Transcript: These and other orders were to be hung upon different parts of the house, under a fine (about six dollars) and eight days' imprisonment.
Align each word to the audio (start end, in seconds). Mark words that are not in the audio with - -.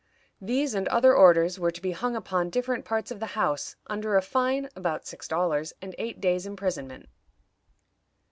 These 0.41 0.73
and 0.73 0.87
other 0.87 1.13
orders 1.15 1.59
were 1.59 1.69
to 1.69 1.79
be 1.79 1.91
hung 1.91 2.15
upon 2.15 2.49
different 2.49 2.85
parts 2.85 3.11
of 3.11 3.19
the 3.19 3.27
house, 3.37 3.75
under 3.85 4.15
a 4.17 4.21
fine 4.23 4.67
(about 4.75 5.05
six 5.05 5.27
dollars) 5.27 5.73
and 5.79 5.93
eight 5.99 6.19
days' 6.19 6.47
imprisonment. 6.47 7.07